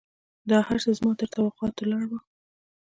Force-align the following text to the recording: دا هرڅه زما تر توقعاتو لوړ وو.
دا 0.49 0.57
هرڅه 0.67 0.91
زما 0.99 1.11
تر 1.19 1.27
توقعاتو 1.35 1.89
لوړ 1.91 2.03
وو. 2.07 2.19